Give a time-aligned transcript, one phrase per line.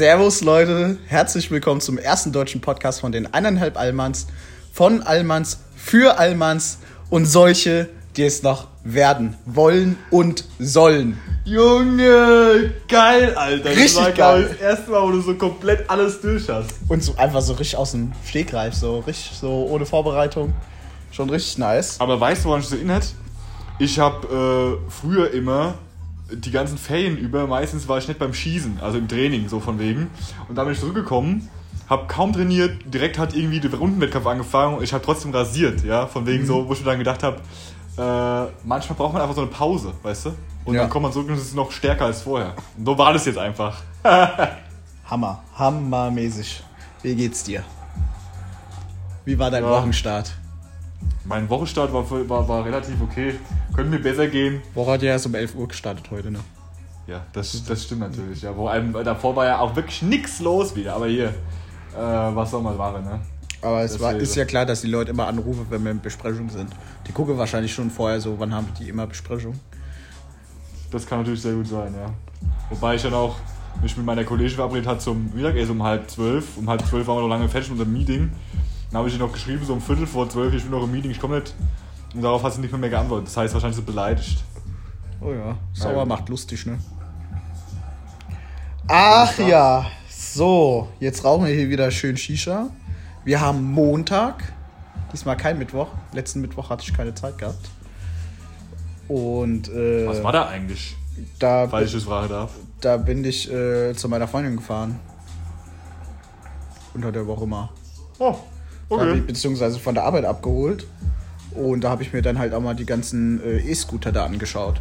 [0.00, 4.28] Servus Leute, herzlich willkommen zum ersten deutschen Podcast von den eineinhalb Allmanns,
[4.72, 6.78] von Allmanns, für Allmanns
[7.10, 7.86] und solche,
[8.16, 11.20] die es noch werden wollen und sollen.
[11.44, 13.68] Junge, geil, Alter.
[13.68, 14.48] Richtig das war, geil.
[14.48, 16.70] Das erste Mal, wo du so komplett alles durch hast.
[16.88, 20.54] Und so einfach so richtig aus dem Stegreif, so richtig so ohne Vorbereitung.
[21.12, 22.00] Schon richtig nice.
[22.00, 23.12] Aber weißt du, woran ich das erinnert?
[23.78, 25.74] Ich habe äh, früher immer
[26.32, 29.78] die ganzen Ferien über, meistens war ich nicht beim Schießen, also im Training, so von
[29.78, 30.10] wegen.
[30.48, 31.48] Und dann bin ich zurückgekommen,
[31.88, 36.06] habe kaum trainiert, direkt hat irgendwie der Rundenwettkampf angefangen und ich habe trotzdem rasiert, ja,
[36.06, 37.40] von wegen so, wo ich mir dann gedacht habe,
[37.98, 40.32] äh, manchmal braucht man einfach so eine Pause, weißt du?
[40.64, 40.82] Und Ja.
[40.82, 42.54] dann kommt man zurück und es ist noch stärker als vorher.
[42.76, 43.82] Und so war das jetzt einfach.
[45.06, 46.62] Hammer, hammermäßig.
[47.02, 47.64] Wie geht's dir?
[49.24, 49.70] Wie war dein Ja.
[49.70, 50.32] Wochenstart?
[51.24, 53.34] Mein Wochenstart war, war, war relativ okay.
[53.80, 54.60] Könnte mir besser gehen.
[54.74, 56.40] Woche hat ja erst um 11 Uhr gestartet heute, ne?
[57.06, 58.42] Ja, das, das stimmt natürlich.
[58.42, 60.96] Ja, vor allem davor war ja auch wirklich nichts los wieder.
[60.96, 63.20] Aber hier, äh, was soll man machen, ne?
[63.62, 66.50] Aber es war, ist ja klar, dass die Leute immer anrufen, wenn wir in Besprechung
[66.50, 66.68] sind.
[67.08, 69.58] Die gucken wahrscheinlich schon vorher so, wann haben die immer Besprechung.
[70.90, 72.12] Das kann natürlich sehr gut sein, ja.
[72.68, 73.36] Wobei ich dann auch
[73.80, 76.58] mich mit meiner Kollegin verabredet hat zum Mittagessen um halb zwölf.
[76.58, 78.30] Um halb zwölf waren wir noch lange fertig mit unserem Meeting.
[78.90, 80.92] Dann habe ich ihr noch geschrieben, so um Viertel vor zwölf, ich bin noch im
[80.92, 81.54] Meeting, ich komme nicht.
[82.14, 83.28] Und darauf hat sie nicht mehr, mehr geantwortet.
[83.28, 84.42] Das heißt, wahrscheinlich so beleidigt.
[85.20, 86.04] Oh ja, sauer Ja.
[86.04, 86.78] macht lustig, ne?
[88.88, 92.68] Ach ja, so, jetzt rauchen wir hier wieder schön Shisha.
[93.24, 94.52] Wir haben Montag,
[95.12, 95.88] diesmal kein Mittwoch.
[96.12, 97.68] Letzten Mittwoch hatte ich keine Zeit gehabt.
[99.06, 100.96] Und äh, Was war da eigentlich,
[101.38, 102.50] da, falls ich das fragen darf?
[102.80, 104.98] da bin ich äh, zu meiner Freundin gefahren.
[106.94, 107.68] Unter der Woche mal.
[108.18, 108.34] Oh,
[108.88, 109.20] okay.
[109.20, 110.86] beziehungsweise von der Arbeit abgeholt.
[111.54, 114.80] Und da habe ich mir dann halt auch mal die ganzen äh, E-Scooter da angeschaut,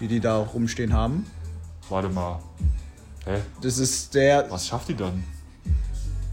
[0.00, 1.26] die die da rumstehen haben.
[1.88, 2.38] Warte mal.
[3.24, 3.38] Hä?
[3.60, 5.24] Das ist der, Was schafft die dann?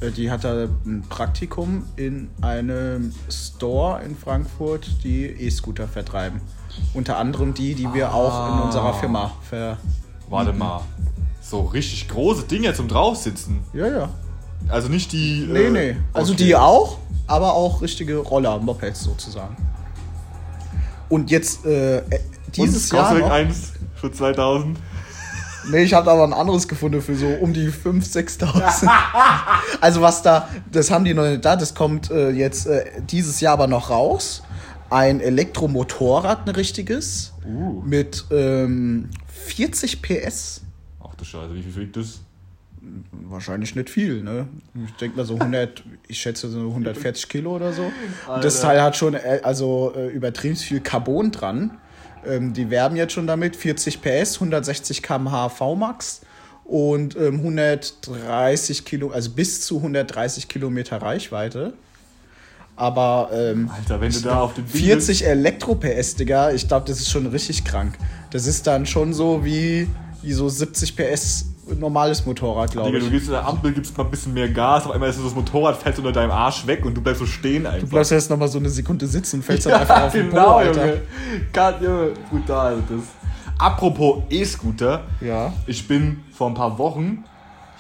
[0.02, 6.42] äh, die hat da ein Praktikum in einem Store in Frankfurt, die E-Scooter vertreiben.
[6.94, 9.78] Unter anderem die, die wir auch in unserer Firma ver.
[10.30, 10.82] Warte mal.
[11.42, 13.59] So richtig große Dinge zum draufsitzen.
[13.74, 14.09] Ja, ja.
[14.68, 15.48] Also nicht die.
[15.52, 15.98] Nee, äh, nee.
[16.14, 16.44] Also okay.
[16.44, 19.56] die auch, aber auch richtige Roller, Mopeds sozusagen.
[21.09, 22.19] Und jetzt äh, äh,
[22.56, 23.13] dieses Und Jahr.
[23.13, 24.78] Noch, eins für 2000.
[25.72, 28.90] Nee, ich habe aber ein anderes gefunden für so um die 5.000, 6.000.
[29.81, 33.41] also was da, das haben die noch nicht da, das kommt äh, jetzt äh, dieses
[33.41, 34.44] Jahr aber noch raus.
[34.90, 37.81] Ein Elektromotorrad, ein richtiges, Uh.
[37.84, 40.61] mit ähm, 40 PS.
[41.00, 42.22] Ach du Scheiße, wie viel wiegt das?
[43.12, 44.47] Wahrscheinlich nicht viel, ne?
[44.85, 47.91] Ich denke mal so 100, ich schätze so 140 Kilo oder so.
[48.28, 48.62] Und das.
[48.62, 51.78] Teil hat schon äh, also äh, übertrieben viel Carbon dran.
[52.25, 56.22] Ähm, die werben jetzt schon damit 40 PS, 160 km/h VMAX
[56.66, 61.73] und ähm, 130 Kilo, also bis zu 130 Kilometer Reichweite.
[62.75, 67.09] Aber ähm, Alter, wenn du da auf Ding 40 Elektro-PS, Digga, ich glaube, das ist
[67.09, 67.97] schon richtig krank.
[68.31, 69.88] Das ist dann schon so wie,
[70.22, 73.03] wie so 70 PS normales Motorrad, glaube ich.
[73.03, 75.35] du gehst in der Ampel, gibst mal ein bisschen mehr Gas, auf einmal ist das
[75.35, 77.81] Motorrad fällt unter deinem Arsch weg und du bleibst so stehen einfach.
[77.81, 80.35] Du bleibst jetzt nochmal so eine Sekunde sitzen und fällst dann einfach auf den Po,
[80.35, 80.85] genau, Alter.
[80.88, 81.02] Junge.
[81.53, 83.02] Gott, Junge, brutal das.
[83.58, 85.52] Apropos E-Scooter, Ja.
[85.68, 87.25] ich bin vor ein paar Wochen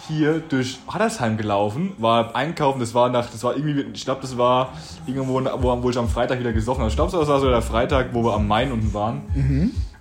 [0.07, 4.37] hier durch Hattersheim gelaufen, war einkaufen, das war nach, das war irgendwie, ich glaube, das
[4.37, 4.69] war
[5.05, 6.89] irgendwo, wo, wo ich am Freitag wieder gesoffen habe.
[6.89, 9.21] Ich glaube, das war so der Freitag, wo wir am Main unten waren.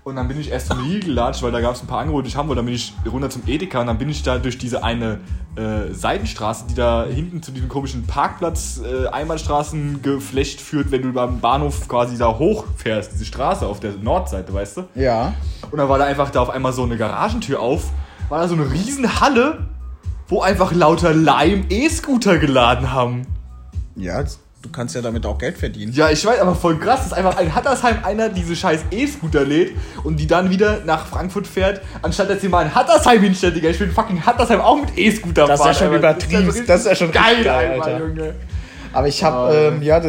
[0.09, 2.23] Und dann bin ich erst zum Lidl gelatscht, weil da gab es ein paar Angebote,
[2.23, 2.61] die ich haben wollte.
[2.61, 5.21] Dann bin ich runter zum Edeka und dann bin ich da durch diese eine
[5.55, 11.41] äh, Seitenstraße, die da hinten zu diesem komischen Parkplatz äh, Einbahnstraßengeflecht führt, wenn du beim
[11.41, 14.85] Bahnhof quasi da hochfährst, diese Straße auf der Nordseite, weißt du?
[14.95, 15.35] Ja.
[15.71, 17.91] Und dann war da einfach da auf einmal so eine Garagentür auf,
[18.31, 19.67] war da so eine riesen Halle,
[20.27, 23.27] wo einfach lauter Leim E-Scooter geladen haben.
[23.95, 24.25] Ja,
[24.63, 25.93] du kannst ja damit auch Geld verdienen.
[25.93, 29.73] Ja, ich weiß, aber voll krass, dass einfach ein Hattersheim einer diese scheiß E-Scooter lädt
[30.05, 33.71] und die dann wieder nach Frankfurt fährt, anstatt dass sie mal in Hattersheim hinstellt, Digga.
[33.71, 35.59] Ich will fucking Hattersheim auch mit E-Scooter fahren.
[35.59, 36.65] Das ist ja schon übertrieben.
[36.67, 37.99] Das ist ja schon geil, geil, Alter, Alter.
[38.07, 38.35] Junge.
[38.93, 39.53] Aber ich habe Ah.
[39.69, 40.03] ähm, ja,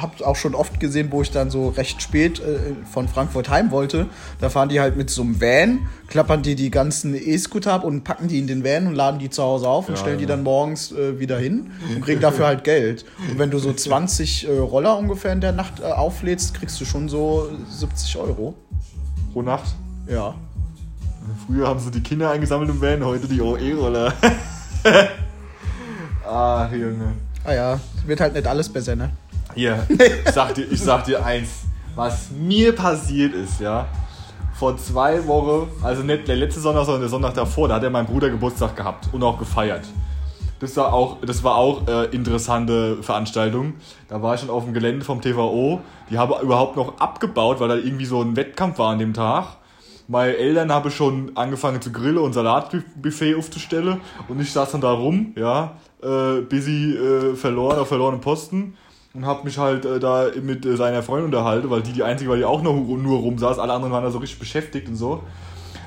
[0.00, 3.70] hab auch schon oft gesehen, wo ich dann so recht spät äh, von Frankfurt heim
[3.70, 4.06] wollte.
[4.40, 8.04] Da fahren die halt mit so einem Van, klappern die die ganzen E-Scooter ab und
[8.04, 10.24] packen die in den Van und laden die zu Hause auf und Ja, stellen die
[10.24, 10.28] ja.
[10.30, 13.04] dann morgens äh, wieder hin und kriegen dafür halt Geld.
[13.30, 16.84] Und wenn du so 20 äh, Roller ungefähr in der Nacht äh, auflädst, kriegst du
[16.84, 18.54] schon so 70 Euro.
[19.32, 19.74] Pro Nacht.
[20.08, 20.34] Ja.
[21.46, 24.12] Früher haben sie die Kinder eingesammelt im Van, heute die OE-Roller.
[26.26, 27.12] ah, Junge.
[27.44, 29.10] Ah ja, wird halt nicht alles besser, ne?
[29.54, 33.86] Hier, ich sag dir, ich sag dir eins, was mir passiert ist, ja.
[34.54, 37.90] vor zwei Wochen, also nicht der letzte Sonntag, sondern der Sonntag davor, da hat er
[37.90, 39.84] mein Bruder Geburtstag gehabt und auch gefeiert.
[40.60, 43.74] Das war auch, das war auch äh, interessante Veranstaltung.
[44.08, 45.80] Da war ich schon auf dem Gelände vom TVO.
[46.08, 49.56] Die haben überhaupt noch abgebaut, weil da irgendwie so ein Wettkampf war an dem Tag.
[50.08, 54.92] Meine Eltern haben schon angefangen zu grillen und Salatbuffet aufzustellen und ich saß dann da
[54.92, 58.74] rum, ja, äh, busy äh, verloren auf verlorenen Posten
[59.14, 62.30] und habe mich halt äh, da mit äh, seiner Freundin unterhalten, weil die die einzige
[62.30, 65.22] war, die auch noch nur rumsaß, alle anderen waren da so richtig beschäftigt und so.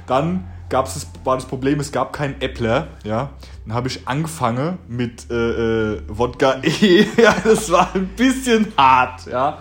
[0.07, 3.31] Dann gab's das, war das Problem, es gab keinen Äppler, ja.
[3.65, 9.25] Dann habe ich angefangen mit äh, äh, Wodka E, ja, das war ein bisschen hart,
[9.25, 9.59] ja.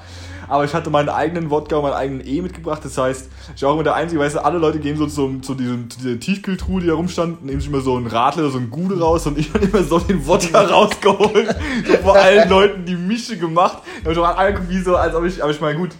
[0.48, 2.84] Aber ich hatte meinen eigenen Wodka und meinen eigenen E mitgebracht.
[2.84, 5.40] Das heißt, ich war auch immer der Einzige, weißt du, alle Leute gehen so zu,
[5.40, 8.58] zu, diesem, zu dieser Tiefkühltruhe, die da rumstand, nehmen sich immer so einen Radler, so
[8.58, 11.56] einen Gude raus und ich habe immer so den Wodka rausgeholt.
[11.86, 13.78] so vor allen Leuten die Mische gemacht.
[14.02, 15.90] Da habe ich auch angeguckt, wie so, als ob ich, aber ich meine, gut,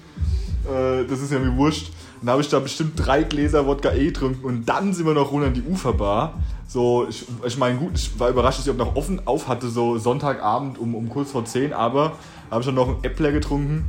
[0.64, 1.92] äh, das ist ja mir wurscht.
[2.20, 5.30] Dann habe ich da bestimmt drei Gläser Wodka E getrunken und dann sind wir noch
[5.30, 6.34] runter in die Uferbar.
[6.66, 9.68] So, ich, ich meine, gut, ich war überrascht, dass ich auch noch offen auf hatte,
[9.68, 12.12] so Sonntagabend um, um kurz vor 10, aber
[12.50, 13.84] habe ich dann noch einen Äppler getrunken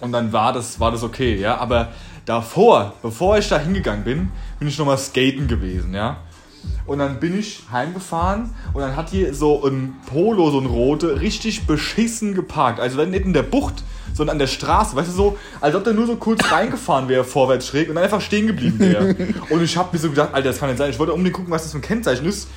[0.00, 1.58] und dann war das, war das okay, ja.
[1.58, 1.88] Aber
[2.24, 6.18] davor, bevor ich da hingegangen bin, bin ich nochmal skaten gewesen, ja.
[6.86, 11.20] Und dann bin ich heimgefahren und dann hat hier so ein Polo, so ein rote,
[11.20, 12.80] richtig beschissen geparkt.
[12.80, 13.84] Also nicht in der Bucht,
[14.14, 14.96] sondern an der Straße.
[14.96, 18.04] Weißt du, so, als ob der nur so kurz reingefahren wäre, vorwärts schräg und dann
[18.04, 19.14] einfach stehen geblieben wäre.
[19.50, 20.90] und ich habe mir so gedacht, Alter, das kann nicht sein.
[20.90, 22.48] Ich wollte unbedingt gucken, was das für ein Kennzeichen ist.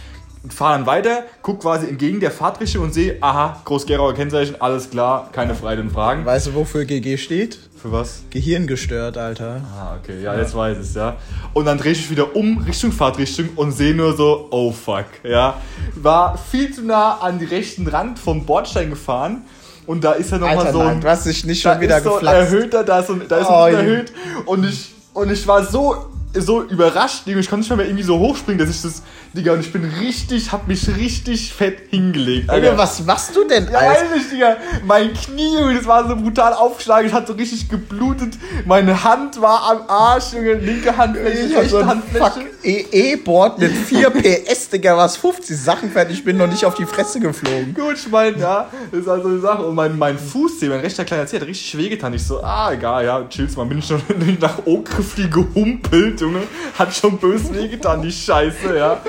[0.49, 5.29] Fahre dann weiter, guck quasi entgegen der Fahrtrichtung und sehe, aha, Groß-Gerauer Kennzeichen, alles klar,
[5.31, 6.25] keine freien Fragen.
[6.25, 7.59] Weißt du, wofür GG steht?
[7.79, 8.23] Für was?
[8.31, 9.61] Gehirngestört, Alter.
[9.77, 11.15] Ah, okay, ja, jetzt weiß ich es, ja.
[11.53, 15.05] Und dann drehe ich mich wieder um, Richtung Fahrtrichtung und sehe nur so, oh fuck,
[15.23, 15.55] ja.
[15.95, 19.43] War viel zu nah an die rechten Rand vom Bordstein gefahren.
[19.85, 21.01] Und da ist ja nochmal so ein.
[21.01, 22.53] du hast dich nicht schon da wieder ist so ein geflatzt.
[22.53, 24.13] erhöhter, da ist, so, ein- da ist Oh, ein erhöht.
[24.45, 28.17] Und ich, und ich war so, so überrascht, ich konnte nicht mal mehr irgendwie so
[28.19, 29.01] hochspringen, dass ich das,
[29.33, 32.49] Digga, und ich bin richtig, hab mich richtig fett hingelegt.
[32.49, 34.01] Alter, was machst du denn, Ja, Alter?
[34.01, 34.57] weiß nicht, Digga.
[34.85, 37.07] Mein Knie, das war so brutal aufgeschlagen.
[37.07, 38.33] Es hat so richtig geblutet.
[38.65, 40.55] Meine Hand war am Arsch, Junge.
[40.55, 42.25] Linke Handfläche, Ich so rechte ein Handfläche.
[42.25, 46.75] fuck E-E-Board mit 4 PS, Digga, was 50 Sachen fertig, ich bin noch nicht auf
[46.75, 47.73] die Fresse geflogen.
[47.73, 49.63] Gut, ich mein, ja, das ist also eine Sache.
[49.63, 52.13] Und mein, mein Fußzeh, mein rechter kleiner Zeh hat richtig wehgetan.
[52.13, 53.65] Ich so, ah, egal, ja, chill's mal.
[53.65, 54.01] Bin ich schon
[54.41, 56.41] nach Okrifli gehumpelt, Junge.
[56.77, 58.99] Hat schon böse wehgetan, die Scheiße, ja.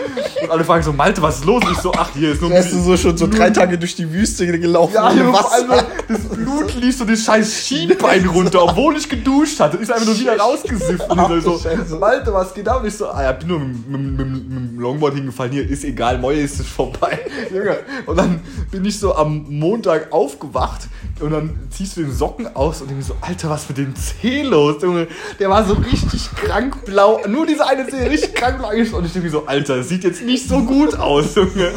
[0.42, 1.64] Und alle fragen so, Malte, was ist los?
[1.64, 3.94] Und ich so, ach, hier ist nur Wärst du so schon so drei Tage durch
[3.94, 5.86] die Wüste gelaufen Ja, allem Wasser?
[6.08, 9.76] das Blut lief so das scheiß Schienbein runter, obwohl ich geduscht hatte.
[9.76, 11.08] Ist einfach nur wieder rausgesifft.
[11.10, 11.44] Und ich
[11.88, 12.80] so, Malte, was geht ab?
[12.82, 15.52] Und ich so, ah ja, bin nur mit, mit, mit, mit dem Longboard hingefallen.
[15.52, 17.20] Hier, ist egal, Moje ist vorbei.
[17.50, 17.78] Junge.
[18.06, 20.88] Und dann bin ich so am Montag aufgewacht
[21.20, 24.42] und dann ziehst du den Socken aus und denk so, Alter, was mit dem Zeh
[24.42, 25.06] los, Junge?
[25.38, 27.20] Der war so richtig krank blau.
[27.28, 28.70] Nur diese eine Zeh, richtig krank blau.
[28.70, 31.72] Und ich denke so, Alter, das sieht jetzt nicht so gut aus, Junge.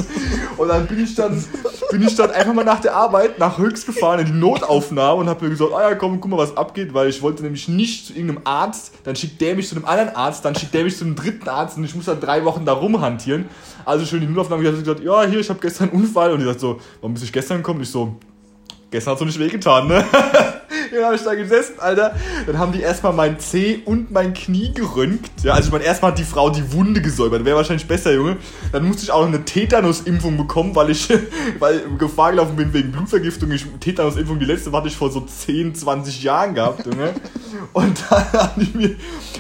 [0.58, 1.44] Und dann bin ich dann,
[1.92, 5.30] bin ich dann einfach mal nach der Arbeit nach Höchst gefahren in die Notaufnahme und
[5.30, 8.08] habe mir gesagt, ah ja, komm, guck mal, was abgeht, weil ich wollte nämlich nicht
[8.08, 10.98] zu irgendeinem Arzt, dann schickt der mich zu einem anderen Arzt, dann schickt der mich
[10.98, 13.46] zu einem dritten Arzt und ich muss dann drei Wochen da rumhantieren.
[13.86, 16.40] Also schön die Notaufnahme, ich habe gesagt, ja, hier, ich habe gestern einen Unfall und
[16.40, 17.82] die sagt so, warum bist du gestern gekommen?
[17.82, 18.16] Ich so,
[18.90, 20.04] gestern hat so nicht wehgetan, ne?
[20.92, 22.16] Dann habe ich da gesessen, Alter.
[22.46, 25.44] Dann haben die erstmal mein Zeh und mein Knie geröntgt.
[25.44, 27.46] Ja, also ich meine, erstmal hat die Frau die Wunde gesäubert.
[27.46, 28.38] Wäre wahrscheinlich besser, Junge.
[28.72, 31.10] Dann musste ich auch noch eine Tetanus-Impfung bekommen, weil ich
[31.60, 33.52] weil Gefahr gelaufen bin wegen Blutvergiftung.
[33.52, 37.14] Ich, Tetanus-Impfung, die letzte hatte ich vor so 10, 20 Jahren gehabt, Junge.
[37.74, 38.96] Und dann haben die, mir,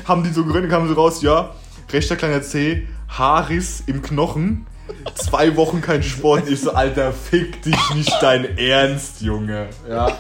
[0.06, 1.54] haben die so geröntgt, kamen so raus, ja,
[1.92, 4.66] rechter kleiner Zeh, Haarriss im Knochen.
[5.15, 6.50] Zwei Wochen kein Sport.
[6.50, 9.70] Ich so, Alter, fick dich nicht dein Ernst, Junge.
[9.89, 10.12] Ja.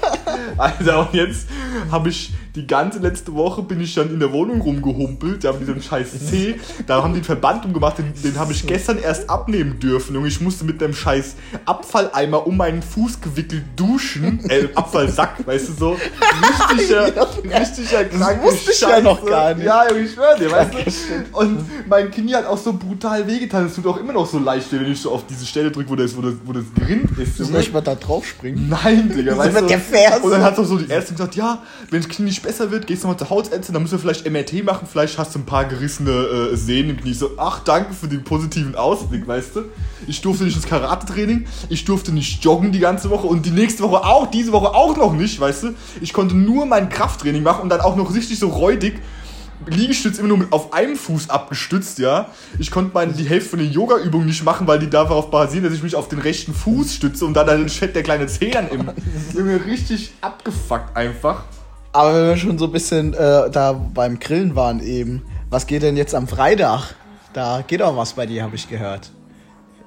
[0.57, 1.47] Alter, und jetzt
[1.91, 5.61] habe ich die ganze letzte Woche bin ich dann in der Wohnung rumgehumpelt, ja, mit
[5.61, 6.55] diesem scheiß C.
[6.87, 10.15] Da haben die einen Verband umgemacht, den, den habe ich gestern erst abnehmen dürfen.
[10.15, 11.35] Junge, ich musste mit dem scheiß
[11.65, 14.39] Abfalleimer um meinen Fuß gewickelt duschen.
[14.49, 15.97] Äh, Abfallsack, weißt du so.
[16.69, 17.07] Richtiger,
[17.59, 19.65] richtiger kranke wusste ich ja noch gar nicht.
[19.65, 21.37] Ja, Junge, ich schwör dir, weißt du.
[21.37, 23.65] Und mein Knie hat auch so brutal wehgetan.
[23.65, 25.95] Es tut auch immer noch so leicht wenn ich so auf diese Stelle drücke, wo
[25.95, 27.37] das, wo das, wo das Gerind ist.
[27.37, 28.67] Soll ich mal da drauf springen?
[28.69, 30.25] Nein, Digga, weißt du?
[30.25, 32.87] Und dann hat doch so die Ärztin gesagt, ja, wenn das Knie nicht besser wird,
[32.87, 35.45] gehst du mal zur Hautärztin, dann müssen wir vielleicht MRT machen, vielleicht hast du ein
[35.45, 37.13] paar gerissene äh, Sehnen im Knie.
[37.13, 39.63] So, ach, danke für den positiven Ausblick, weißt du?
[40.07, 43.83] Ich durfte nicht ins Karate-Training, ich durfte nicht joggen die ganze Woche und die nächste
[43.83, 45.73] Woche auch, diese Woche auch noch nicht, weißt du?
[46.01, 49.01] Ich konnte nur mein Krafttraining machen und dann auch noch richtig so räudig.
[49.65, 52.29] Liegestütz immer nur auf einem Fuß abgestützt, ja.
[52.59, 55.73] Ich konnte meine, die Hälfte von den Yoga-Übungen nicht machen, weil die darauf basieren, dass
[55.73, 58.69] ich mich auf den rechten Fuß stütze und dann dann fett der kleine Zeh dann
[58.69, 58.91] im.
[59.33, 61.45] Junge, richtig abgefuckt einfach.
[61.95, 65.83] Aber wenn wir schon so ein bisschen äh, da beim Grillen waren eben, Was geht
[65.83, 66.95] denn jetzt am Freitag?
[67.33, 69.11] Da geht auch was bei dir, habe ich gehört.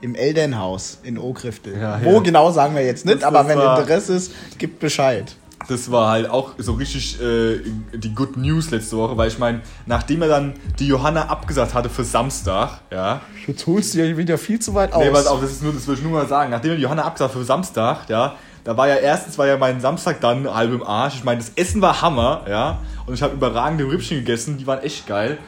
[0.01, 1.77] Im Elternhaus in Okriftel.
[1.79, 2.21] Ja, Wo ja.
[2.21, 5.35] genau sagen wir jetzt nicht, Das- aber das wenn war- Interesse ist, gibt Bescheid.
[5.69, 7.59] Das war halt auch so richtig äh,
[7.93, 11.91] die Good News letzte Woche, weil ich meine, nachdem er dann die Johanna abgesagt hatte
[11.91, 13.21] für Samstag, ja.
[13.47, 15.03] Jetzt holst du ja wieder viel zu weit aus.
[15.05, 16.53] Nee, pass auf, das ist nur, das will ich nur mal sagen.
[16.53, 18.37] Nachdem er die Johanna abgesagt hat für Samstag, ja,
[18.69, 21.15] da war ja erstens war ja mein Samstag dann halb im Arsch.
[21.15, 22.81] Ich meine, das Essen war Hammer, ja.
[23.07, 25.39] Und ich habe überragende Rippchen gegessen, die waren echt geil.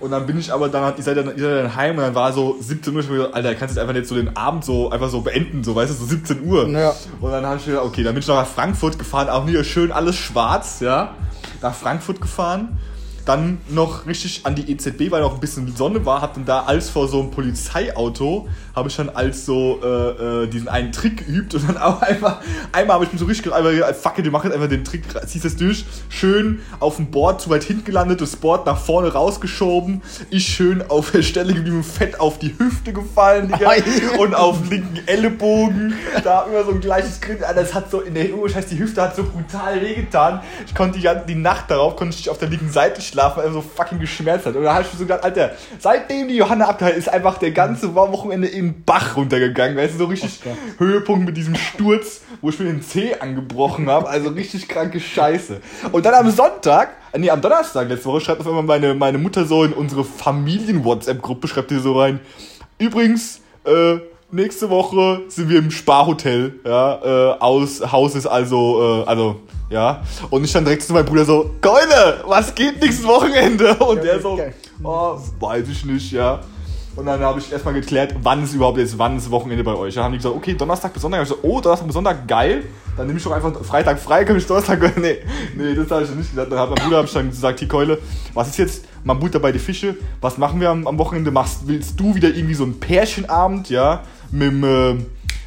[0.00, 2.32] Und dann bin ich aber dann, ich seid dann, ich dann heim und dann war
[2.32, 4.64] so 17 Uhr, ich hab gedacht, Alter, kannst du jetzt einfach jetzt so den Abend
[4.64, 6.66] so einfach so beenden, so weißt du, so 17 Uhr.
[6.70, 6.94] Ja.
[7.20, 9.92] Und dann habe ich gedacht, okay, dann bin ich nach Frankfurt gefahren, auch hier schön
[9.92, 11.14] alles schwarz, ja.
[11.60, 12.78] Nach Frankfurt gefahren.
[13.24, 16.60] Dann noch richtig an die EZB, weil noch ein bisschen Sonne war, hab dann da
[16.62, 21.26] als vor so einem Polizeiauto, habe ich dann als so äh, äh, diesen einen Trick
[21.26, 22.40] geübt und dann auch einfach,
[22.72, 24.84] einmal habe ich mich so richtig einfach gedacht, fuck it, du machst jetzt einfach den
[24.84, 28.78] Trick, ziehst es durch, schön auf dem Board zu weit hinten gelandet, das Board nach
[28.78, 33.72] vorne rausgeschoben, ich schön auf der Stelle geblieben, fett auf die Hüfte gefallen, Digga,
[34.18, 38.00] und auf den linken Ellenbogen, da immer so ein gleiches Grin, Alter, das hat so
[38.00, 41.34] in der Uhr, das heißt, die Hüfte hat so brutal wehgetan, ich konnte die, die
[41.34, 44.56] Nacht darauf, konnte ich auf der linken Seite schlafen, weil er so fucking geschmerzt hat,
[44.56, 47.52] und da habe ich mir so gedacht, Alter, seitdem die Johanna abgehalten ist, einfach der
[47.52, 50.56] ganze Wochenende in den Bach runtergegangen, weißt du, so richtig Gott.
[50.78, 55.60] Höhepunkt mit diesem Sturz, wo ich mir den Zeh angebrochen habe, also richtig kranke Scheiße.
[55.92, 59.18] Und dann am Sonntag, äh, nee, am Donnerstag letzte Woche, schreibt auf einmal meine, meine
[59.18, 62.20] Mutter so in unsere Familien-WhatsApp-Gruppe, schreibt die so rein,
[62.78, 63.98] übrigens, äh,
[64.32, 70.02] nächste Woche sind wir im Sparhotel, ja, äh, aus Haus ist also, äh, also, ja.
[70.30, 73.74] Und ich dann direkt zu meinem Bruder so, Keule, was geht nächstes Wochenende?
[73.76, 74.38] Und Ja, der so,
[74.82, 76.40] oh, weiß ich nicht, ja.
[76.94, 79.94] Und dann habe ich erstmal geklärt, wann ist überhaupt jetzt, wann ist Wochenende bei euch.
[79.94, 81.22] Dann haben die gesagt, okay, Donnerstag bis Sonntag.
[81.22, 82.64] Ich gesagt, oh, Donnerstag bis Sonntag, geil.
[82.98, 84.78] Dann nehme ich doch einfach Freitag frei, kann ich Donnerstag.
[84.98, 85.16] Nee,
[85.56, 86.52] nee, das habe ich nicht gesagt.
[86.52, 87.98] Dann hat mein Bruder hab ich dann gesagt, hier Keule,
[88.34, 91.30] was ist jetzt, man Butter bei die Fische, was machen wir am, am Wochenende?
[91.30, 94.96] Machst, willst du wieder irgendwie so einen Pärchenabend, ja, mit dem, äh,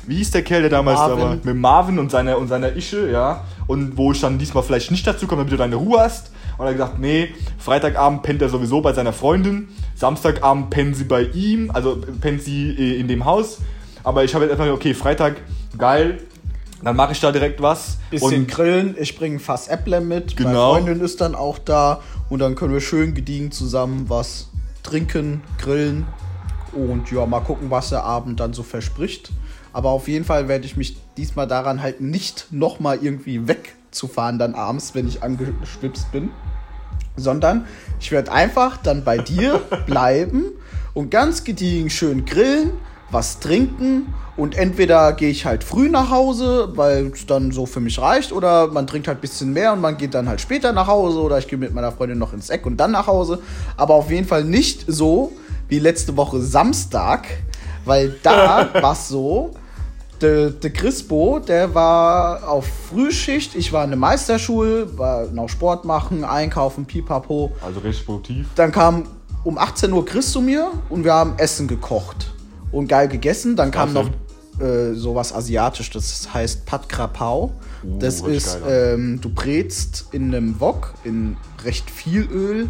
[0.07, 1.23] wie hieß der Kerl, der damals da Marvin.
[1.23, 1.37] war?
[1.43, 3.43] Mit Marvin und seiner, und seiner Ische, ja.
[3.67, 6.31] Und wo ich dann diesmal vielleicht nicht dazu komme, damit du deine Ruhe hast.
[6.57, 9.69] Und er hat gesagt, nee, Freitagabend pennt er sowieso bei seiner Freundin.
[9.95, 13.57] Samstagabend pennen sie bei ihm, also pennt sie äh, in dem Haus.
[14.03, 15.37] Aber ich habe jetzt einfach, okay, Freitag,
[15.77, 16.19] geil.
[16.83, 17.97] Dann mache ich da direkt was.
[18.11, 20.37] Bisschen und grillen, ich bringe Fass Äppler mit.
[20.37, 20.73] Genau.
[20.73, 24.49] Meine Freundin ist dann auch da und dann können wir schön gediegen zusammen was
[24.83, 26.05] trinken, grillen
[26.75, 29.31] und ja, mal gucken, was der Abend dann so verspricht.
[29.73, 34.55] Aber auf jeden Fall werde ich mich diesmal daran halten, nicht nochmal irgendwie wegzufahren dann
[34.55, 36.29] abends, wenn ich angeschwipst bin,
[37.15, 37.65] sondern
[37.99, 40.45] ich werde einfach dann bei dir bleiben
[40.93, 42.71] und ganz gediegen schön grillen,
[43.11, 47.79] was trinken und entweder gehe ich halt früh nach Hause, weil es dann so für
[47.79, 50.73] mich reicht, oder man trinkt halt ein bisschen mehr und man geht dann halt später
[50.73, 53.39] nach Hause oder ich gehe mit meiner Freundin noch ins Eck und dann nach Hause.
[53.77, 55.31] Aber auf jeden Fall nicht so
[55.67, 57.27] wie letzte Woche Samstag,
[57.85, 59.51] weil da war es so,
[60.21, 65.85] der, der Crispo, der war auf Frühschicht, ich war in der Meisterschule, war noch Sport
[65.85, 67.51] machen, einkaufen, pipapo.
[67.63, 68.47] also recht produktiv.
[68.55, 69.03] Dann kam
[69.43, 72.33] um 18 Uhr Chris zu mir und wir haben Essen gekocht
[72.71, 73.55] und geil gegessen.
[73.55, 74.09] Dann kam noch
[74.59, 77.51] äh, sowas asiatisch, das heißt Pat Krapau.
[77.83, 82.69] Uh, das ist, ähm, du brätst in einem Wok in recht viel Öl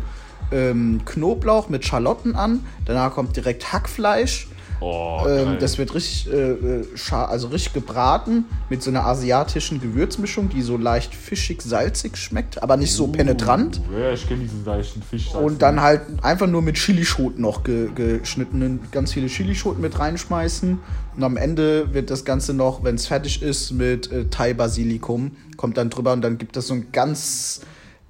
[0.52, 2.66] ähm, Knoblauch mit Schalotten an.
[2.86, 4.48] Danach kommt direkt Hackfleisch.
[4.82, 10.50] Oh, Ähm, das wird richtig, äh, äh, also richtig gebraten mit so einer asiatischen Gewürzmischung,
[10.50, 13.82] die so leicht fischig, salzig schmeckt, aber nicht so penetrant.
[13.90, 15.34] Uh, ja, ich kenne diesen leichten Fisch.
[15.34, 20.80] Und dann halt einfach nur mit Chilischoten noch ge geschnittenen, ganz viele Chilischoten mit reinschmeißen.
[21.16, 25.78] Und am Ende wird das Ganze noch, wenn es fertig ist, mit äh, Thai-Basilikum, kommt
[25.78, 27.62] dann drüber und dann gibt es so ein ganz,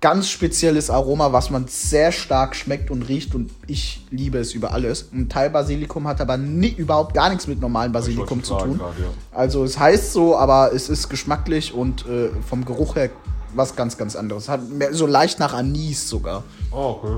[0.05, 4.71] ganz spezielles Aroma, was man sehr stark schmeckt und riecht und ich liebe es über
[4.71, 5.09] alles.
[5.11, 8.77] Und Thai-Basilikum hat aber nie, überhaupt gar nichts mit normalem Basilikum zu tun.
[8.77, 9.07] Grad, ja.
[9.31, 13.09] Also es heißt so, aber es ist geschmacklich und äh, vom Geruch her
[13.55, 14.47] was ganz, ganz anderes.
[14.47, 16.43] Hat mehr, so leicht nach Anis sogar.
[16.71, 17.15] Oh, okay.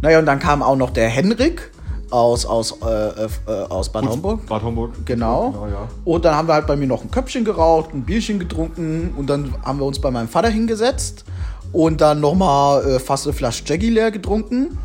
[0.00, 1.72] Naja, und dann kam auch noch der Henrik
[2.10, 3.28] aus, aus, äh, äh,
[3.70, 4.46] aus Bad Gut, Homburg.
[4.46, 4.92] Bad Homburg.
[5.04, 5.50] Genau.
[5.50, 5.88] Genau, ja.
[6.04, 9.26] Und dann haben wir halt bei mir noch ein Köpfchen geraucht, ein Bierchen getrunken und
[9.26, 11.24] dann haben wir uns bei meinem Vater hingesetzt
[11.72, 14.78] und dann nochmal äh, fast eine Flasche Jaggy leer getrunken.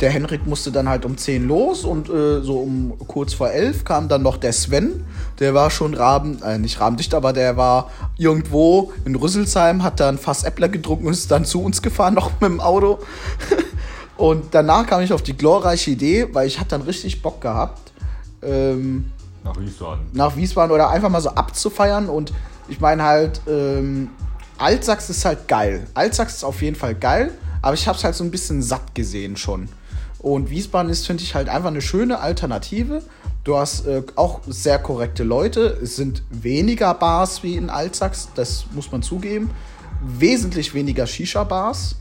[0.00, 3.84] Der Henrik musste dann halt um 10 los und äh, so um kurz vor 11
[3.84, 5.04] kam dann noch der Sven.
[5.40, 10.16] Der war schon Raben, äh, nicht rabendicht, aber der war irgendwo in Rüsselsheim, hat dann
[10.16, 12.98] fast Äppler getrunken und ist dann zu uns gefahren, noch mit dem Auto.
[14.16, 17.92] und danach kam ich auf die glorreiche Idee, weil ich hatte dann richtig Bock gehabt.
[18.42, 19.10] Ähm,
[19.44, 20.06] Nach Wiesbaden.
[20.14, 22.08] nach Wiesbaden oder einfach mal so abzufeiern.
[22.08, 22.32] Und
[22.68, 24.08] ich meine halt, ähm,
[24.60, 25.86] Altsachs ist halt geil.
[25.94, 28.94] Altsachs ist auf jeden Fall geil, aber ich habe es halt so ein bisschen satt
[28.94, 29.68] gesehen schon.
[30.18, 33.02] Und Wiesbaden ist, finde ich, halt einfach eine schöne Alternative.
[33.42, 35.78] Du hast äh, auch sehr korrekte Leute.
[35.82, 39.50] Es sind weniger Bars wie in Altsachs, das muss man zugeben.
[40.02, 41.96] Wesentlich weniger Shisha-Bars.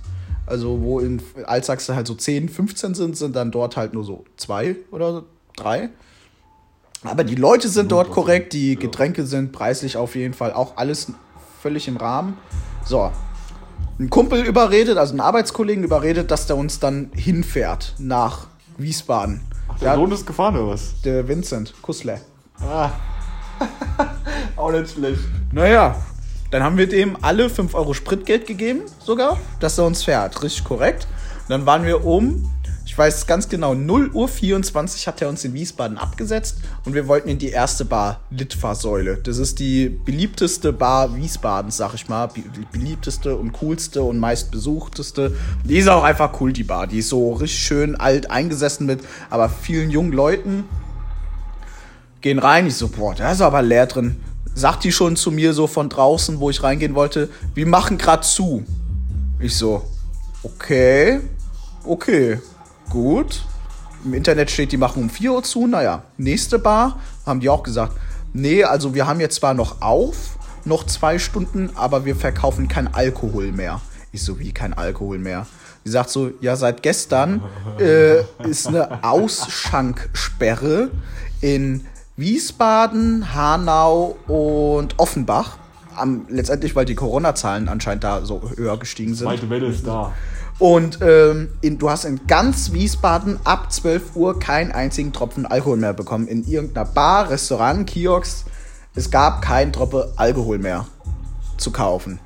[0.45, 4.25] Also, wo in Altsachs halt so 10, 15 sind, sind dann dort halt nur so
[4.35, 5.23] zwei oder
[5.55, 5.89] drei.
[7.03, 11.13] Aber die Leute sind dort korrekt, die Getränke sind preislich auf jeden Fall auch alles
[11.61, 12.37] völlig im Rahmen.
[12.85, 13.11] So,
[13.99, 18.47] ein Kumpel überredet, also ein Arbeitskollegen überredet, dass der uns dann hinfährt nach
[18.77, 19.41] Wiesbaden.
[19.67, 21.01] Ach, der Sohn ist gefahren oder was?
[21.03, 22.19] Der Vincent Kussler.
[22.61, 22.91] Ah.
[24.55, 25.19] Auch nicht schlecht.
[25.51, 25.95] Naja,
[26.51, 30.41] dann haben wir dem alle 5 Euro Spritgeld gegeben, sogar, dass er uns fährt.
[30.41, 31.07] Richtig korrekt.
[31.43, 32.49] Und dann waren wir um
[32.99, 37.29] weiß ganz genau, 0 Uhr 24 hat er uns in Wiesbaden abgesetzt und wir wollten
[37.29, 39.17] in die erste Bar Litfaßsäule.
[39.23, 42.27] Das ist die beliebteste Bar Wiesbadens, sag ich mal.
[42.35, 45.33] Die beliebteste und coolste und meistbesuchteste.
[45.63, 46.87] Die ist auch einfach cool, die Bar.
[46.87, 50.65] Die ist so richtig schön alt eingesessen mit aber vielen jungen Leuten.
[52.19, 54.17] Gehen rein, ich so, boah, da ist aber leer drin.
[54.53, 58.25] Sagt die schon zu mir so von draußen, wo ich reingehen wollte, wir machen grad
[58.25, 58.65] zu.
[59.39, 59.85] Ich so,
[60.43, 61.21] okay,
[61.85, 62.39] okay.
[62.89, 63.43] Gut.
[64.03, 65.67] Im Internet steht, die machen um 4 Uhr zu.
[65.67, 67.95] Naja, nächste Bar haben die auch gesagt,
[68.33, 72.93] nee, also wir haben jetzt zwar noch auf, noch zwei Stunden, aber wir verkaufen kein
[72.93, 73.81] Alkohol mehr.
[74.11, 75.45] Ich so, wie kein Alkohol mehr?
[75.85, 77.41] Die sagt so, ja, seit gestern
[77.79, 80.89] äh, ist eine Ausschanksperre
[81.41, 81.85] in
[82.17, 85.57] Wiesbaden, Hanau und Offenbach.
[85.95, 89.27] Am, letztendlich, weil die Corona-Zahlen anscheinend da so höher gestiegen sind.
[89.27, 90.13] Zweite Welle ist da.
[90.59, 95.77] Und ähm, in, du hast in ganz Wiesbaden ab 12 Uhr keinen einzigen Tropfen Alkohol
[95.77, 96.27] mehr bekommen.
[96.27, 98.45] In irgendeiner Bar, Restaurant, Kiosk.
[98.93, 100.85] Es gab keinen Tropfen Alkohol mehr
[101.57, 102.19] zu kaufen.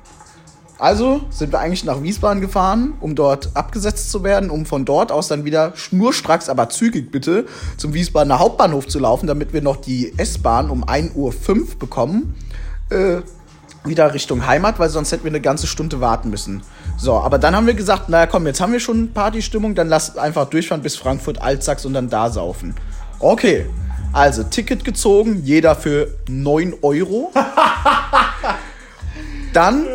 [0.78, 5.12] Also sind wir eigentlich nach Wiesbaden gefahren, um dort abgesetzt zu werden, um von dort
[5.12, 9.76] aus dann wieder schnurstracks, aber zügig bitte, zum Wiesbadener Hauptbahnhof zu laufen, damit wir noch
[9.76, 12.34] die S-Bahn um 1.05 Uhr bekommen.
[12.90, 13.22] Äh,
[13.84, 16.62] wieder Richtung Heimat, weil sonst hätten wir eine ganze Stunde warten müssen.
[16.96, 20.16] So, aber dann haben wir gesagt, naja komm, jetzt haben wir schon Partystimmung, dann lass
[20.16, 22.74] einfach durchfahren bis Frankfurt, Altsachs und dann da saufen.
[23.18, 23.66] Okay,
[24.12, 27.32] also Ticket gezogen, jeder für 9 Euro.
[29.52, 29.86] dann,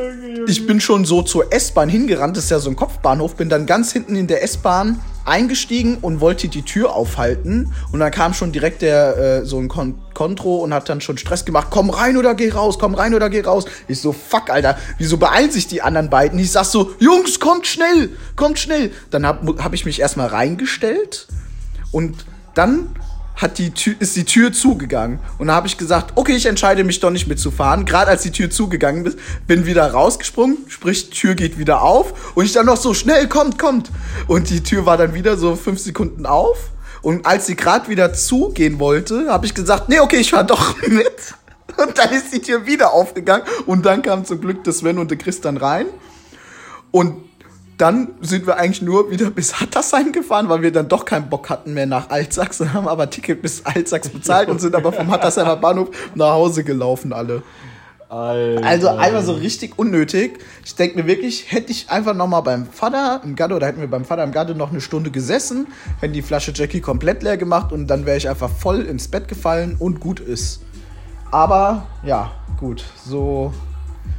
[0.48, 3.66] ich bin schon so zur S-Bahn hingerannt, das ist ja so ein Kopfbahnhof, bin dann
[3.66, 7.74] ganz hinten in der S-Bahn eingestiegen und wollte die Tür aufhalten.
[7.92, 11.18] Und dann kam schon direkt der äh, so ein Kon Kontro und hat dann schon
[11.18, 11.68] Stress gemacht.
[11.70, 13.64] Komm rein oder geh raus, komm rein oder geh raus.
[13.88, 16.38] Ich so, fuck, Alter, wieso beeilen sich die anderen beiden?
[16.40, 18.92] Ich sag so, Jungs, kommt schnell, kommt schnell.
[19.12, 21.28] Dann hab, hab ich mich erstmal reingestellt
[21.94, 22.90] und dann
[23.40, 25.20] hat die Tür, ist die Tür zugegangen.
[25.38, 27.86] Und da habe ich gesagt, okay, ich entscheide mich doch nicht mitzufahren.
[27.86, 32.36] Gerade als die Tür zugegangen ist, bin wieder rausgesprungen, sprich, Tür geht wieder auf.
[32.36, 33.90] Und ich dann noch so, schnell, kommt, kommt.
[34.28, 36.58] Und die Tür war dann wieder so fünf Sekunden auf.
[37.02, 40.76] Und als sie gerade wieder zugehen wollte, habe ich gesagt, nee, okay, ich fahr doch
[40.88, 41.34] mit.
[41.78, 43.46] Und dann ist die Tür wieder aufgegangen.
[43.66, 45.86] Und dann kam zum Glück der Sven und der Chris dann rein.
[46.92, 47.29] Und
[47.80, 51.50] dann sind wir eigentlich nur wieder bis Hattersheim gefahren, weil wir dann doch keinen Bock
[51.50, 55.10] hatten mehr nach Altsachs und haben aber Ticket bis Altsachs bezahlt und sind aber vom
[55.10, 57.42] Hattersheimer Bahnhof nach Hause gelaufen alle.
[58.10, 58.66] Alter.
[58.66, 60.40] Also einfach so richtig unnötig.
[60.66, 63.82] Ich denke mir wirklich, hätte ich einfach noch mal beim Vater im Garde oder hätten
[63.82, 65.68] wir beim Vater im Garde noch eine Stunde gesessen,
[66.02, 69.28] hätten die Flasche Jackie komplett leer gemacht und dann wäre ich einfach voll ins Bett
[69.28, 70.62] gefallen und gut ist.
[71.32, 73.54] Aber ja, gut, so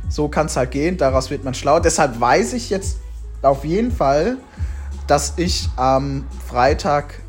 [0.09, 0.97] so kann es halt gehen.
[0.97, 1.81] Daraus wird man schlau.
[1.81, 2.99] Deshalb weiß ich jetzt
[3.43, 4.37] auf jeden Fall,
[5.07, 7.21] dass ich am Freitag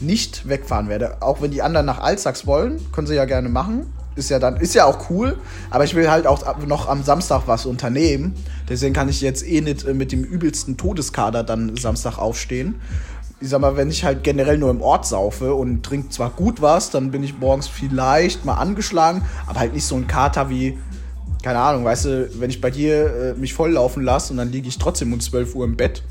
[0.00, 1.22] nicht wegfahren werde.
[1.22, 3.92] Auch wenn die anderen nach Altsachs wollen, können sie ja gerne machen.
[4.16, 5.38] Ist ja dann, ist ja auch cool,
[5.70, 8.34] aber ich will halt auch noch am Samstag was unternehmen.
[8.68, 12.80] Deswegen kann ich jetzt eh nicht äh, mit dem übelsten Todeskader dann Samstag aufstehen.
[13.40, 16.60] Ich sag mal, wenn ich halt generell nur im Ort saufe und trinke zwar gut
[16.60, 20.76] was, dann bin ich morgens vielleicht mal angeschlagen, aber halt nicht so ein Kater wie
[21.42, 24.68] keine Ahnung, weißt du, wenn ich bei dir äh, mich volllaufen lasse und dann liege
[24.68, 26.02] ich trotzdem um 12 Uhr im Bett.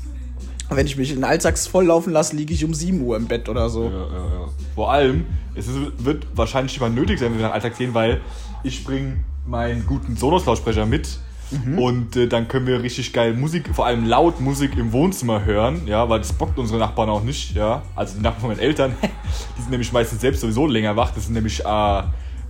[0.70, 3.68] Wenn ich mich in Alltags volllaufen lasse, liege ich um 7 Uhr im Bett oder
[3.70, 3.84] so.
[3.84, 4.48] Ja, ja, ja.
[4.74, 8.20] Vor allem, es ist, wird wahrscheinlich immer nötig sein, wenn wir dann Alltag gehen, weil
[8.62, 11.18] ich bringe meinen guten Sonos-Lautsprecher mit
[11.50, 11.78] Mhm.
[11.78, 15.86] Und äh, dann können wir richtig geil Musik, vor allem laut Musik im Wohnzimmer hören,
[15.86, 17.82] ja, weil das bockt unsere Nachbarn auch nicht, ja.
[17.96, 18.94] Also die Nachbarn von meinen Eltern,
[19.56, 21.12] die sind nämlich meistens selbst sowieso länger wach.
[21.12, 22.02] Das sind nämlich äh,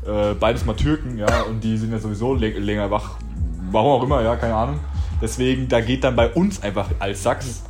[0.09, 3.17] äh, beides mal Türken, ja, und die sind ja sowieso länger wach.
[3.71, 4.81] Warum auch immer, ja, keine Ahnung.
[5.21, 7.63] Deswegen, da geht dann bei uns einfach als Sachs.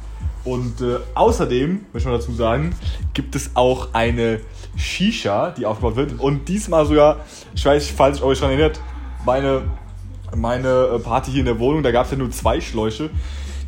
[0.45, 2.75] Und äh, außerdem, möchte ich mal dazu sagen,
[3.13, 4.41] gibt es auch eine
[4.77, 6.21] Shisha, die aufgebaut wird.
[6.21, 7.17] Und diesmal sogar,
[7.55, 8.81] ich weiß falls ich euch daran erinnert,
[9.27, 9.63] meine,
[10.37, 13.11] meine äh, Party hier in der Wohnung, da gab es ja nur zwei Schläuche.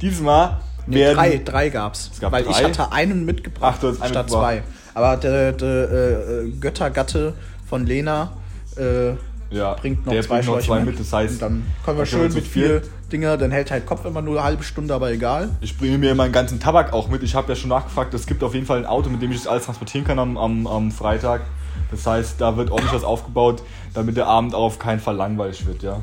[0.01, 1.17] Dieses Mal Nee, werden.
[1.17, 2.11] drei, drei gab's.
[2.13, 2.65] Es gab weil ich drei?
[2.65, 4.29] hatte einen mitgebracht Ach, einen statt mitgebracht.
[4.29, 4.63] zwei.
[4.95, 7.35] Aber der, der äh, Göttergatte
[7.69, 8.33] von Lena
[8.77, 9.15] äh,
[9.51, 10.87] Ja, bringt noch der zwei bringt noch Schläuche zwei mit.
[10.87, 14.05] mit, das heißt, Und dann können wir schön mit vier Dinger, dann hält halt Kopf
[14.05, 15.51] immer nur eine halbe Stunde, aber egal.
[15.61, 17.23] Ich bringe mir meinen ganzen Tabak auch mit.
[17.23, 19.39] Ich habe ja schon nachgefragt, es gibt auf jeden Fall ein Auto, mit dem ich
[19.39, 21.43] das alles transportieren kann am, am, am Freitag.
[21.91, 23.63] Das heißt, da wird ordentlich was aufgebaut,
[23.95, 26.01] damit der Abend auch auf keinen Fall langweilig wird, ja.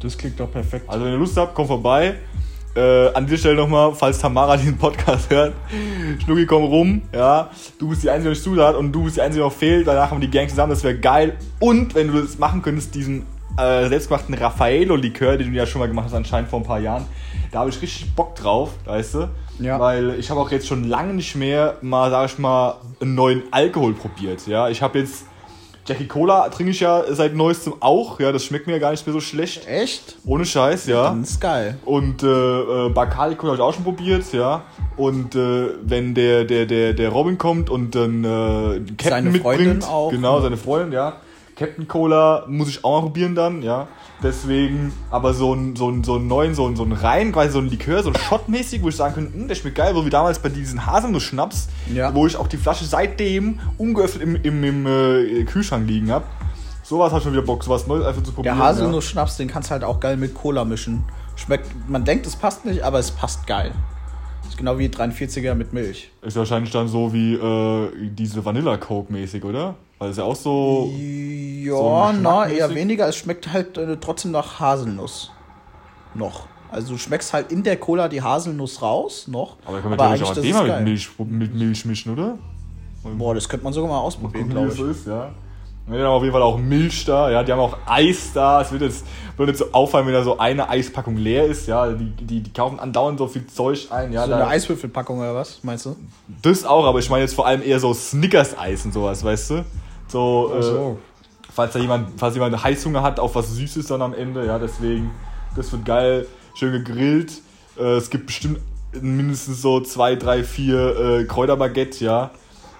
[0.00, 0.88] Das klingt doch perfekt.
[0.88, 2.16] Also wenn ihr Lust habt, kommt vorbei.
[2.76, 5.54] Äh, an dieser Stelle nochmal, falls Tamara diesen Podcast hört,
[6.22, 7.48] Schnucki, komm rum, ja.
[7.78, 9.86] Du bist die Einzige, die nicht hat und du bist die Einzige, die noch fehlt.
[9.86, 11.36] Danach haben wir die Gang zusammen, das wäre geil.
[11.58, 13.24] Und wenn du das machen könntest, diesen
[13.58, 17.06] äh, selbstgemachten Raffaello-Likör, den du ja schon mal gemacht hast, anscheinend vor ein paar Jahren,
[17.50, 19.28] da habe ich richtig Bock drauf, weißt du?
[19.58, 19.80] Ja.
[19.80, 23.44] Weil ich habe auch jetzt schon lange nicht mehr mal, sag ich mal, einen neuen
[23.52, 24.68] Alkohol probiert, ja.
[24.68, 25.24] Ich habe jetzt
[25.86, 29.06] Jackie Cola trinke ich ja seit neuestem auch, ja, das schmeckt mir ja gar nicht
[29.06, 29.68] mehr so schlecht.
[29.68, 30.16] Echt?
[30.26, 31.14] Ohne Scheiß, ja.
[31.14, 31.78] Das ist geil.
[31.84, 34.64] Und äh, äh, Bacardi Cola habe ich auch schon probiert, ja.
[34.96, 39.44] Und äh, wenn der, der, der, der Robin kommt und dann äh, Captain Seine mitbringt,
[39.44, 40.42] Freundin auch, genau, ne?
[40.42, 41.20] seine Freundin, ja.
[41.54, 43.86] Captain Cola muss ich auch mal probieren dann, ja.
[44.22, 47.50] Deswegen, aber so ein so ein so einen neuen, so ein so ein rein, quasi
[47.52, 50.10] so ein Likör, so shotmäßig, wo ich sagen könnte, hm, der schmeckt geil, so wie
[50.10, 52.14] damals bei diesen Haselnuss-Schnaps, Ja.
[52.14, 56.24] wo ich auch die Flasche seitdem ungeöffnet im, im, im äh, Kühlschrank liegen habe.
[56.82, 58.56] Sowas hat schon wieder Bock, sowas Neues einfach zu probieren.
[58.56, 61.04] Der Haselnuss-Schnaps, den kannst du halt auch geil mit Cola mischen.
[61.34, 63.72] Schmeckt, man denkt, es passt nicht, aber es passt geil.
[64.48, 66.10] Ist genau wie 43er mit Milch.
[66.22, 66.28] ja.
[66.28, 69.74] Ist wahrscheinlich dann so wie äh, diese Vanilla Coke mäßig, oder?
[69.98, 70.92] Weil es ja auch so.
[70.98, 73.08] Ja, So na, eher weniger.
[73.08, 75.32] Es schmeckt halt äh, trotzdem nach Haselnuss.
[76.14, 76.46] Noch.
[76.70, 79.56] Also du schmeckst halt in der Cola die Haselnuss raus, noch.
[79.64, 80.84] Aber können wir theoretisch auch mal mit.
[80.84, 82.38] Milch, mit Milch mischen, oder?
[83.02, 84.80] Boah, das könnte man sogar mal ausprobieren, glaube ich.
[84.80, 85.30] ist, ja.
[85.88, 88.60] Ja, Die haben auf jeden Fall auch Milch da, ja, die haben auch Eis da.
[88.60, 89.06] Es wird jetzt,
[89.36, 91.92] wird jetzt so auffallen, wenn da so eine Eispackung leer ist, ja.
[91.92, 94.24] Die, die, die kaufen andauernd so viel Zeug ein, ja.
[94.24, 95.96] So da, eine Eiswürfelpackung oder was, meinst du?
[96.42, 99.64] das auch, aber ich meine jetzt vor allem eher so Snickers-Eis und sowas, weißt du?
[100.08, 100.96] So, äh,
[101.52, 105.10] falls da jemand, falls jemand Heißhunger hat auf was Süßes dann am Ende, ja, deswegen,
[105.56, 107.32] das wird geil, schön gegrillt.
[107.78, 108.60] Äh, es gibt bestimmt
[109.00, 112.30] mindestens so zwei, drei, vier äh, Kräuterbaguette, ja.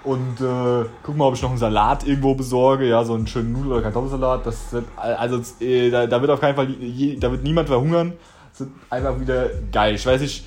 [0.05, 3.53] Und äh, guck mal, ob ich noch einen Salat irgendwo besorge, ja, so einen schönen
[3.53, 4.47] Nudel- oder Kartoffelsalat.
[4.47, 8.13] Das wird, also äh, da, da wird auf keinen Fall, je, da wird niemand verhungern.
[8.53, 9.97] Das wird einfach wieder geil.
[9.97, 10.47] Ich weiß nicht,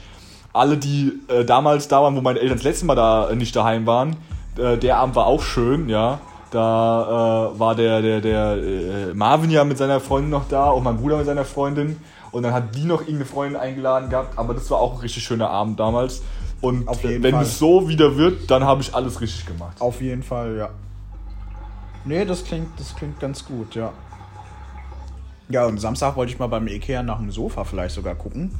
[0.54, 3.54] alle, die äh, damals da waren, wo meine Eltern das letzte Mal da äh, nicht
[3.54, 4.16] daheim waren,
[4.58, 6.22] äh, der Abend war auch schön, ja.
[6.52, 10.84] Da äh, war der, der, der äh, Marvin ja mit seiner Freundin noch da und
[10.84, 11.98] mein Bruder mit seiner Freundin.
[12.32, 15.24] Und dann hat die noch irgendeine Freundin eingeladen gehabt, aber das war auch ein richtig
[15.24, 16.22] schöner Abend damals.
[16.62, 17.44] Und Auf jeden wenn Fall.
[17.44, 19.80] es so wieder wird, dann habe ich alles richtig gemacht.
[19.80, 20.70] Auf jeden Fall, ja.
[22.06, 23.94] Nee, das klingt, das klingt ganz gut, ja.
[25.50, 28.52] Ja, und Samstag wollte ich mal beim Ikea nach dem Sofa vielleicht sogar gucken.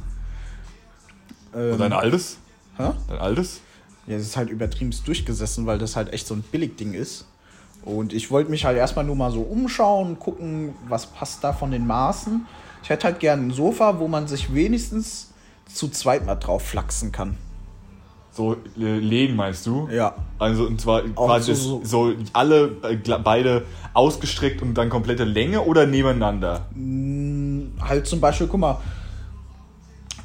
[1.54, 2.38] Ähm, Und dein altes?
[2.76, 2.90] hä?
[3.08, 3.60] Dein altes?
[4.06, 7.26] Ja, es ist halt übertrieben durchgesessen, weil das halt echt so ein Billigding ist.
[7.84, 11.70] Und ich wollte mich halt erstmal nur mal so umschauen, gucken, was passt da von
[11.70, 12.46] den Maßen.
[12.82, 15.32] Ich hätte halt gerne ein Sofa, wo man sich wenigstens
[15.66, 17.36] zu zweit mal drauf flachsen kann.
[18.32, 19.88] So äh, legen meinst du?
[19.90, 20.14] Ja.
[20.38, 25.86] Also und zwar quasi so- so alle äh, beide ausgestreckt und dann komplette Länge oder
[25.86, 26.66] nebeneinander?
[27.80, 28.78] Halt zum Beispiel, guck mal,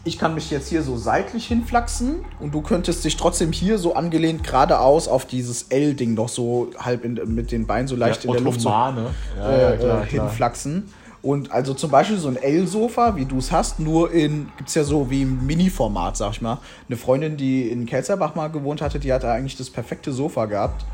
[0.05, 3.95] ich kann mich jetzt hier so seitlich hinflachsen und du könntest dich trotzdem hier so
[3.95, 8.31] angelehnt geradeaus auf dieses L-Ding noch so halb in, mit den Beinen so leicht in
[8.31, 8.69] der Luft so.
[8.69, 10.05] Ja, äh, ja, klar, äh, klar.
[10.05, 10.93] hinflachsen.
[11.23, 14.83] Und also zum Beispiel so ein L-Sofa, wie du es hast, nur in, gibt's ja
[14.83, 16.59] so wie im Mini-Format, sag ich mal.
[16.87, 20.85] Eine Freundin, die in Kelzerbach mal gewohnt hatte, die hatte eigentlich das perfekte Sofa gehabt.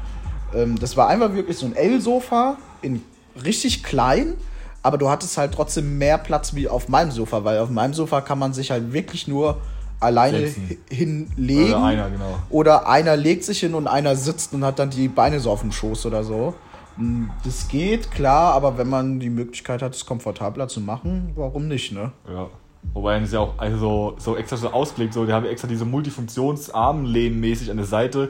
[0.56, 3.04] Ähm, das war einfach wirklich so ein L-Sofa, in
[3.44, 4.36] richtig klein,
[4.84, 8.22] aber du hattest halt trotzdem mehr Platz wie auf meinem Sofa, weil auf meinem Sofa
[8.22, 9.58] kann man sich halt wirklich nur
[10.00, 10.68] alleine Setzen.
[10.70, 11.74] hi- hinlegen.
[11.74, 12.36] Oder einer, genau.
[12.50, 15.62] Oder einer legt sich hin und einer sitzt und hat dann die Beine so auf
[15.62, 16.56] dem Schoß oder so.
[16.98, 21.68] Mm, Das geht, klar, aber wenn man die Möglichkeit hat, es komfortabler zu machen, warum
[21.68, 22.12] nicht, ne?
[22.28, 22.48] Ja.
[22.96, 27.40] Wobei es ja auch also so extra so ausgelegt, so, die haben extra diese Multifunktionsarmlehnen
[27.40, 28.30] mäßig an der Seite,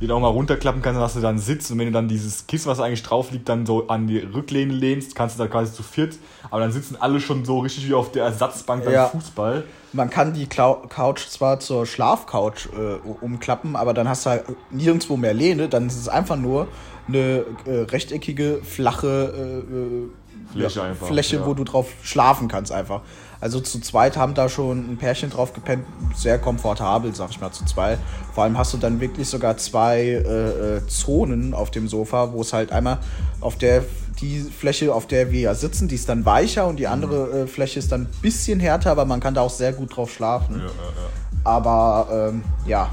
[0.00, 2.08] die du auch mal runterklappen kannst, dann hast du dann Sitz und wenn du dann
[2.08, 5.48] dieses Kissen, was eigentlich drauf liegt, dann so an die Rücklehne lehnst, kannst du da
[5.48, 6.18] quasi zu viert,
[6.50, 9.06] aber dann sitzen alle schon so richtig wie auf der Ersatzbank beim Ja.
[9.06, 9.64] Fußball.
[9.92, 15.16] Man kann die Couch zwar zur Schlafcouch äh, umklappen, aber dann hast du halt nirgendwo
[15.16, 16.68] mehr Lehne, dann ist es einfach nur
[17.08, 20.10] eine äh, rechteckige, flache äh, äh,
[20.52, 21.46] Fläche einfach, Fläche, ja.
[21.46, 23.02] wo du drauf schlafen kannst einfach.
[23.40, 27.52] Also zu zweit haben da schon ein Pärchen drauf gepennt, sehr komfortabel, sag ich mal,
[27.52, 27.98] zu zweit.
[28.34, 32.40] Vor allem hast du dann wirklich sogar zwei äh, äh, Zonen auf dem Sofa, wo
[32.40, 32.98] es halt einmal
[33.40, 33.84] auf der
[34.20, 37.46] die Fläche, auf der wir ja sitzen, die ist dann weicher und die andere äh,
[37.46, 40.54] Fläche ist dann ein bisschen härter, aber man kann da auch sehr gut drauf schlafen.
[40.54, 41.40] Ja, ja, ja.
[41.44, 42.88] Aber ähm, ja,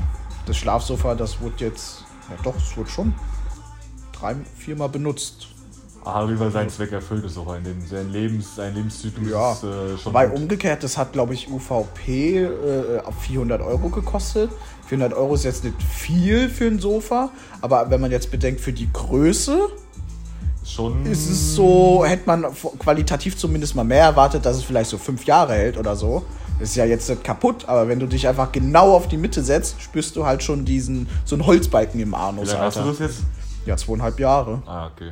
[0.45, 3.13] das Schlafsofa, das wurde jetzt, ja doch, es wurde schon
[4.12, 5.47] drei, viermal benutzt.
[6.06, 9.63] Ah, Fall seinen Zweck erfüllt ist auch in dem sein Lebens, sein Lebenszyklus Ja, ist
[9.63, 10.39] äh, schon Weil gut.
[10.39, 14.52] umgekehrt, das hat, glaube ich, UVP äh, auf 400 Euro gekostet.
[14.88, 17.30] 400 Euro ist jetzt nicht viel für ein Sofa,
[17.62, 19.70] aber wenn man jetzt bedenkt, für die Größe
[20.66, 22.46] schon ist es so, hätte man
[22.80, 26.24] qualitativ zumindest mal mehr erwartet, dass es vielleicht so fünf Jahre hält oder so.
[26.60, 29.82] Ist ja jetzt nicht kaputt, aber wenn du dich einfach genau auf die Mitte setzt,
[29.82, 33.00] spürst du halt schon diesen, so einen Holzbalken im Wie Anus, lange hast du das
[33.00, 33.24] jetzt?
[33.66, 34.62] Ja, zweieinhalb Jahre.
[34.66, 35.12] Ah, okay.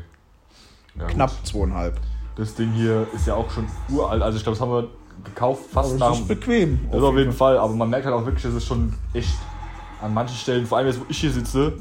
[0.97, 1.47] Ja, Knapp Gut.
[1.47, 1.99] zweieinhalb.
[2.35, 4.21] Das Ding hier ist ja auch schon uralt.
[4.21, 4.89] Also ich glaube, das haben wir
[5.23, 6.79] gekauft fast nach das ist bequem.
[6.91, 9.35] Das auf jeden Fall, aber man merkt halt auch wirklich, dass es schon echt
[10.01, 11.73] an manchen Stellen, vor allem jetzt, wo ich hier sitze,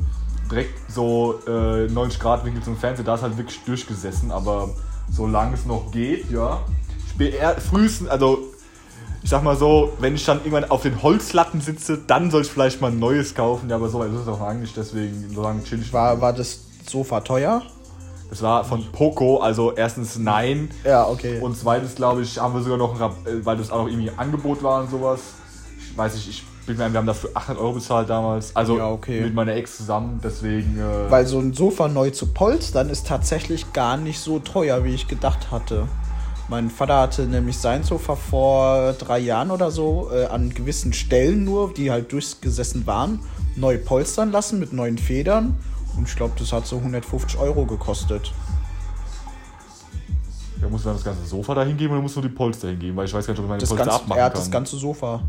[0.51, 4.71] direkt so äh, 90 Grad Winkel zum Fernseher, da ist halt wirklich durchgesessen, aber
[5.11, 6.61] solange es noch geht, ja.
[7.07, 8.51] Ich bin eher frühestens, also
[9.23, 12.49] ich sag mal so, wenn ich dann irgendwann auf den Holzlatten sitze, dann soll ich
[12.49, 15.43] vielleicht mal ein neues kaufen, ja, aber so weit ist es auch eigentlich, deswegen so
[15.43, 15.93] lange chill ich.
[15.93, 17.63] War, war das Sofa teuer?
[18.31, 21.41] Das war von Poco, also erstens nein, Ja, okay.
[21.41, 24.63] und zweitens, glaube ich, haben wir sogar noch, äh, weil das auch noch irgendwie Angebot
[24.63, 25.21] war und sowas.
[25.91, 28.55] Ich weiß nicht, ich bin mir, wir haben dafür 800 Euro bezahlt damals.
[28.55, 29.23] Also Ja, okay.
[29.23, 30.79] mit meiner Ex zusammen, deswegen.
[30.79, 34.95] Äh, Weil so ein Sofa neu zu polstern ist tatsächlich gar nicht so teuer, wie
[34.95, 35.89] ich gedacht hatte.
[36.49, 41.45] Mein Vater hatte nämlich sein Sofa vor drei Jahren oder so äh, an gewissen Stellen
[41.45, 43.21] nur, die halt durchgesessen waren,
[43.57, 45.57] neu polstern lassen mit neuen Federn.
[45.97, 48.33] Und ich glaube, das hat so 150 Euro gekostet.
[50.61, 52.97] ja, muss man das ganze Sofa da hingeben oder muss nur die Polster hingeben?
[52.97, 54.41] Weil ich weiß gar nicht, ob ich meine Das Polster ganze, abmachen er hat kann.
[54.43, 55.21] das ganze Sofa.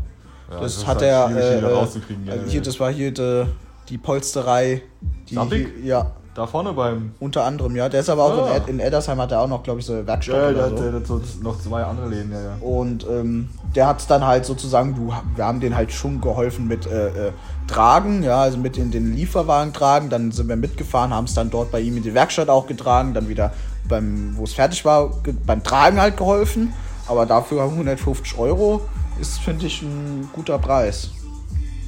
[0.50, 1.30] Ja, das ist hat halt er.
[1.30, 2.60] Äh, rauszukriegen, äh, ja, hier, ja.
[2.60, 3.44] das war hier die,
[3.88, 4.82] die Polsterei.
[5.30, 5.68] Die, Sappig?
[5.84, 7.12] ja, Da vorne beim.
[7.20, 7.88] unter anderem, ja.
[7.88, 8.56] Der ist aber auch Ah.
[8.56, 10.52] in, Ed in Eddersheim hat er auch noch, glaube ich, so eine Werkstatt Ja, oder
[10.54, 10.76] der, so.
[10.76, 12.56] der, der hat so noch zwei andere Läden, ja, ja.
[12.60, 16.86] Und ähm, der hat dann halt sozusagen, du, wir haben den halt schon geholfen mit
[16.86, 17.32] äh, äh,
[17.66, 20.10] Tragen, ja, also mit in den Lieferwagen tragen.
[20.10, 23.14] Dann sind wir mitgefahren, haben es dann dort bei ihm in die Werkstatt auch getragen,
[23.14, 23.52] dann wieder
[23.88, 25.10] beim, wo es fertig war,
[25.46, 26.72] beim Tragen halt geholfen.
[27.06, 28.82] Aber dafür 150 Euro
[29.20, 31.10] ist, finde ich, ein guter Preis.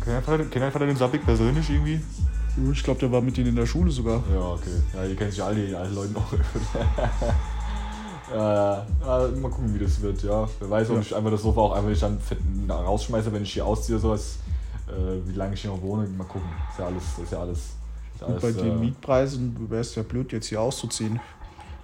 [0.05, 2.01] Kennt Vater den Sappig persönlich irgendwie?
[2.73, 4.23] Ich glaube, der war mit ihnen in der Schule sogar.
[4.33, 4.71] Ja, okay.
[4.95, 6.33] Ja, die kennen sich alle, die alten Leute noch.
[8.35, 8.87] ja, ja.
[9.27, 10.49] ja, mal gucken, wie das wird, ja.
[10.61, 11.03] Wer weiß, ob Ja.
[11.03, 12.19] ich einfach das Sofa auch einfach nicht dann
[12.71, 14.39] rausschmeiße, wenn ich hier ausziehe, sowas.
[14.89, 16.49] Äh, wie lange ich hier noch wohne, mal gucken.
[16.71, 17.59] Ist ja alles, ist ja alles.
[17.59, 21.21] Ist ja Und bei alles, den äh, Mietpreisen wäre es ja blöd, jetzt hier auszuziehen.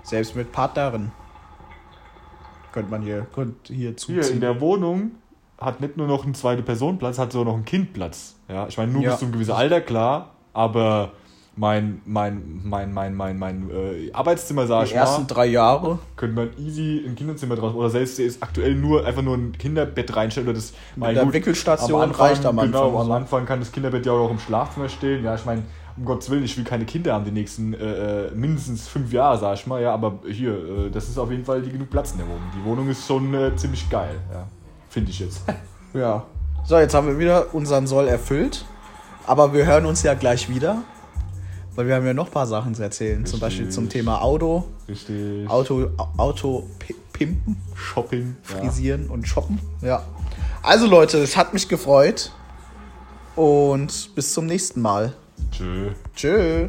[0.02, 1.10] Selbst mit Partnerin.
[2.72, 4.40] Könnte man hier, könnte hier Hier in zuziehen.
[4.40, 5.12] der Wohnung
[5.58, 8.36] hat nicht nur noch einen zweite Personenplatz, hat sogar noch einen Kindplatz.
[8.48, 9.10] Ja, ich meine, nur Ja.
[9.10, 11.12] bis zu einem gewissen Alter, klar, aber
[11.56, 15.98] mein, mein, mein, mein, mein, mein äh, Arbeitszimmer, sag Die ich ersten mal, drei Jahre.
[16.16, 19.52] könnte man easy ein Kinderzimmer draus oder selbst der ist aktuell nur einfach nur ein
[19.58, 22.72] Kinderbett reinstellen oder das Mit der Wickelstation reicht am Anfang.
[22.72, 25.24] Genau, am Anfang kann das Kinderbett ja auch im Schlafzimmer stehen.
[25.24, 25.62] Ja, ich meine,
[25.96, 29.38] um Gottes Willen, ich will keine Kinder haben die nächsten äh, äh, mindestens fünf Jahre,
[29.38, 29.82] sag ich mal.
[29.82, 32.42] Ja, aber hier, äh, das ist auf jeden Fall die genug Platz in der Wohnung.
[32.56, 34.46] Die Wohnung ist schon äh, ziemlich geil, ja.
[34.88, 35.42] Finde ich jetzt.
[35.92, 36.22] Ja.
[36.64, 38.64] So, jetzt haben wir wieder unseren Soll erfüllt.
[39.26, 40.82] Aber wir hören uns ja gleich wieder.
[41.76, 43.24] Weil wir haben ja noch ein paar Sachen zu erzählen.
[43.24, 43.40] Zum Richtig.
[43.40, 45.48] Beispiel zum Thema Auto, Richtig.
[45.48, 48.37] Auto, Auto pi- pimpen, Shopping.
[48.42, 49.61] frisieren und shoppen.
[49.83, 50.02] Ja.
[50.62, 52.33] Also Leute, es hat mich gefreut.
[53.37, 55.14] Und bis zum nächsten Mal.
[55.38, 55.44] Ja.
[55.52, 55.90] Tschö.
[56.14, 56.68] Tschö.